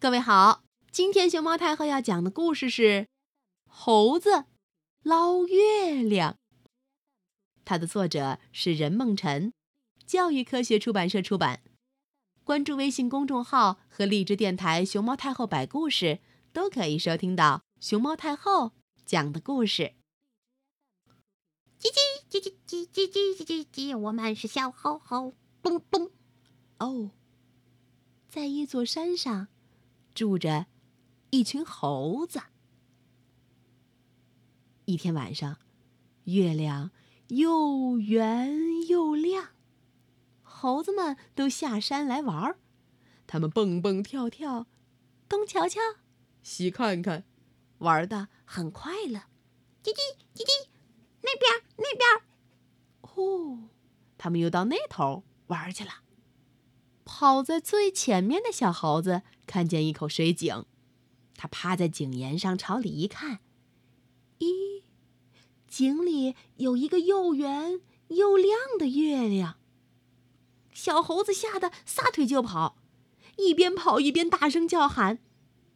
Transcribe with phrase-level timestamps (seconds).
[0.00, 2.82] 各位好，今天熊猫太后要讲的故事是
[3.66, 4.46] 《猴子
[5.02, 6.32] 捞月亮》。
[7.66, 9.52] 它的作者是任梦辰，
[10.06, 11.62] 教育科学出版社出版。
[12.44, 16.20] 关注微信公众号和荔枝电台“熊猫太后”摆故事，
[16.50, 18.72] 都可以收听到熊猫太后
[19.04, 19.92] 讲的故事。
[21.78, 26.10] 叽叽叽叽叽叽叽叽叽叽，我们是小猴猴，嘣嘣。
[26.78, 27.10] 哦，
[28.30, 29.48] 在一座山上。
[30.14, 30.66] 住着
[31.30, 32.40] 一群猴子。
[34.84, 35.58] 一天晚上，
[36.24, 36.90] 月亮
[37.28, 39.50] 又圆又亮，
[40.42, 42.58] 猴子们都下山来玩儿。
[43.26, 44.66] 他们蹦蹦跳跳，
[45.28, 45.80] 东瞧瞧，
[46.42, 47.24] 西看看，
[47.78, 49.20] 玩的很快乐。
[49.82, 50.68] 叽叽叽叽，
[51.22, 52.26] 那边那边，
[53.00, 53.68] 呼，
[54.18, 55.90] 他们又到那头玩去了。
[57.12, 60.64] 跑在最前面的小猴子看见一口水井，
[61.36, 63.40] 他趴在井沿上朝里一看，
[64.38, 64.84] 咦，
[65.66, 69.56] 井里有一个又圆又亮的月亮。
[70.72, 72.78] 小猴子吓得撒腿就跑，
[73.36, 75.18] 一边跑一边大声叫喊：“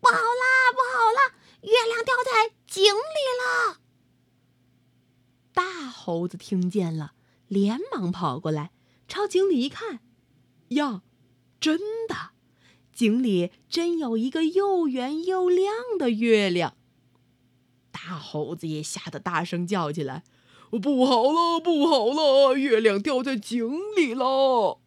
[0.00, 3.80] 不好啦，不好啦，月亮掉在井里了！”
[5.52, 7.14] 大猴子听见了，
[7.48, 8.70] 连忙跑过来，
[9.08, 9.98] 朝井里一看，
[10.68, 11.02] 呀！
[11.64, 12.32] 真的，
[12.92, 16.76] 井里真有一个又圆又亮的月亮。
[17.90, 20.24] 大猴子也吓得大声叫起来
[20.68, 24.78] ：“不好了，不好了，月亮掉在井里了！”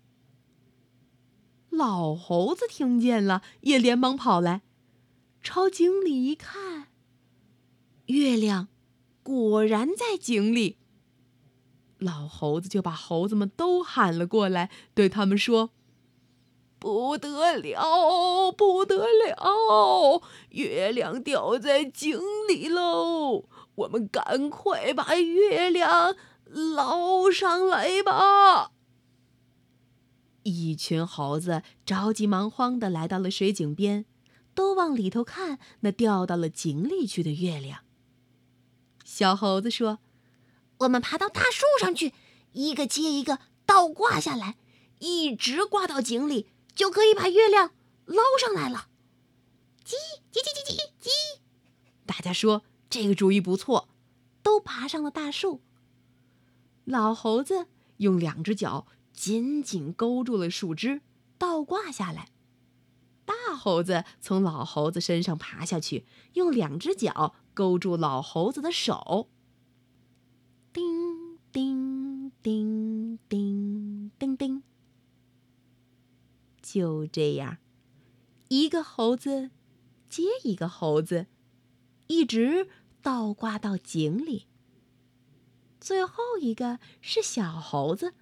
[1.74, 4.62] 老猴子听见了，也连忙跑来，
[5.42, 6.90] 朝井里一看，
[8.06, 8.68] 月亮
[9.24, 10.78] 果然在井里。
[11.98, 15.72] 老猴子就把猴子们都喊了过来，对他们说。
[16.80, 20.22] 不得了，不得了！
[20.50, 23.46] 月亮掉在井里喽！
[23.76, 26.16] 我们赶快把月亮
[26.46, 28.72] 捞上来吧！
[30.44, 34.06] 一群猴子着急忙慌的来到了水井边，
[34.54, 37.82] 都往里头看那掉到了井里去的月亮。
[39.04, 40.00] 小猴子说
[40.80, 42.14] ：“我们爬到大树上去，
[42.54, 44.58] 一个接一个倒挂下来，
[45.00, 47.72] 一直挂到井里。”就可以把月亮
[48.06, 48.88] 捞上来了。
[49.84, 49.94] 叽
[50.32, 51.10] 叽叽叽叽叽！
[52.06, 53.90] 大家说这个主意不错，
[54.44, 55.62] 都爬上了大树。
[56.86, 57.68] 老猴子
[57.98, 61.02] 用两只脚紧紧勾住了树枝，
[61.38, 62.30] 倒挂下来。
[63.26, 69.30] 大猴子从老猴子身上爬下去，用两只脚勾住老猴子的手。
[70.72, 74.64] 叮叮叮叮叮叮。
[76.70, 77.60] 就这样，
[78.50, 79.52] 一个猴子
[80.10, 81.28] 接一个猴子，
[82.08, 82.68] 一直
[83.02, 84.48] 倒挂到井里。
[85.80, 88.14] 最后一个是小猴子，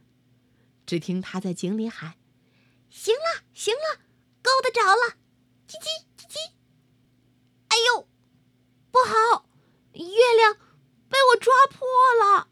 [0.85, 1.89] 只听他在井里。
[1.89, 2.19] 喊
[2.87, 4.03] ：“行了，行了，
[4.43, 5.17] 够得着了！”
[5.67, 6.51] 叽叽叽叽。
[7.69, 8.07] 哎呦，
[8.91, 9.49] 不好，
[9.93, 10.53] 月亮
[11.09, 11.87] 被我抓破
[12.23, 12.49] 了！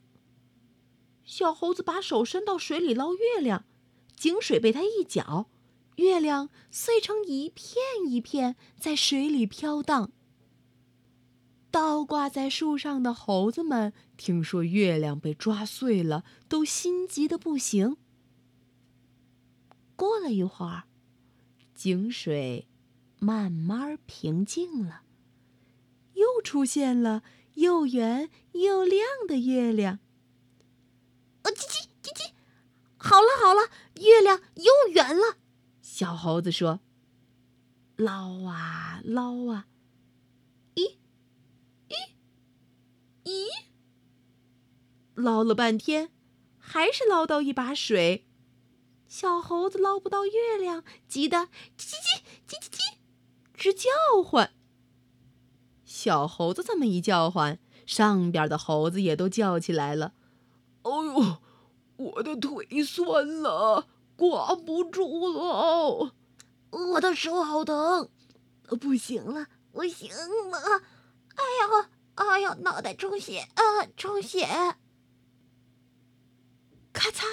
[1.23, 2.95] 小猴子把手伸到水里。
[2.95, 3.67] 捞月亮，
[4.15, 5.51] 井水被他一搅。
[5.95, 7.77] 月亮碎成一片
[8.07, 10.11] 一片，在水里飘荡。
[11.69, 17.97] 倒挂在树上的猴子们听说月亮被抓碎了，都心急的不行。
[19.95, 20.83] 过了一会儿，
[21.73, 22.67] 井水
[23.19, 25.01] 慢慢平静了，
[26.13, 27.23] 又出现了
[27.55, 29.99] 又圆又亮的月亮。
[31.43, 32.33] 呃，叽叽叽叽，
[32.97, 33.69] 好了好了，
[34.01, 35.37] 月亮又圆了。
[35.93, 36.79] 小猴子说
[37.97, 39.67] ：“捞啊捞啊，
[40.73, 40.95] 咦，
[41.87, 41.93] 咦，
[43.25, 43.45] 咦，
[45.13, 46.09] 捞了半天，
[46.57, 48.25] 还是捞到一把水。
[49.07, 52.79] 小猴子捞不到月亮，急得叽叽叽叽叽叽，
[53.53, 53.91] 直叫
[54.25, 54.51] 唤。
[55.85, 60.15] 小猴子这么一叫唤，上边的猴子也都叫起来了
[60.81, 61.37] ：‘哎呦，
[61.97, 66.13] 我的腿酸了！’”挂不住了，
[66.69, 68.09] 我的手好疼，
[68.79, 70.83] 不行了，不行了！
[71.35, 74.45] 哎呀，哎呀，脑袋充血啊，充血！
[76.93, 77.23] 咔嚓，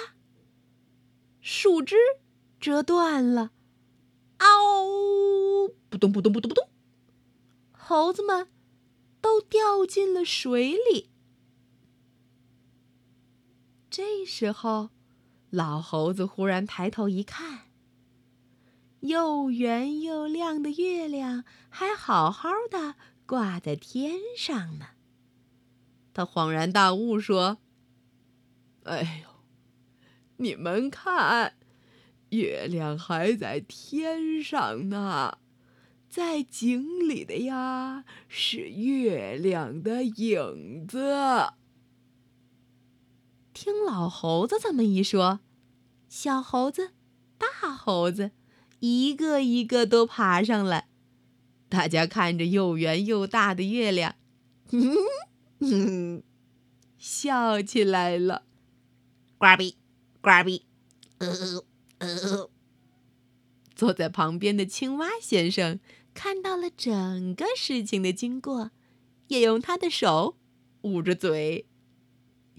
[1.39, 1.95] 树枝
[2.59, 3.51] 折断了，
[4.39, 5.67] 嗷！
[5.89, 6.67] 扑通扑通扑通扑通，
[7.71, 8.47] 猴子们
[9.21, 11.11] 都掉进了水里。
[13.89, 14.89] 这时候。
[15.51, 17.59] 老猴子忽然抬头一看，
[19.01, 22.95] 又圆又亮的月亮还好好的
[23.25, 24.87] 挂在天上呢。
[26.13, 27.57] 他恍然大悟，说
[28.83, 29.29] ：“哎呦，
[30.37, 31.55] 你们看，
[32.29, 35.39] 月亮还在天上呢，
[36.07, 41.53] 在井里的呀是月亮的影子。”
[43.63, 45.39] 听老猴子这么一说，
[46.09, 46.93] 小猴子、
[47.37, 48.31] 大猴子
[48.79, 50.87] 一个一个都爬上来，
[51.69, 54.15] 大家看着又圆又大的月亮，
[55.59, 56.23] 嗯
[56.97, 58.45] 笑起来了。
[59.37, 59.77] 呱比，
[60.21, 60.65] 呱比，
[61.19, 61.27] 呃
[61.99, 62.49] 呃。
[63.75, 65.79] 坐在旁边的青蛙先生
[66.15, 68.71] 看到了整个事情的经过，
[69.27, 70.39] 也用他的手
[70.81, 71.67] 捂着嘴。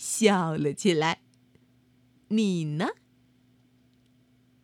[0.02, 1.20] 笑了起来，
[2.26, 2.88] 你呢？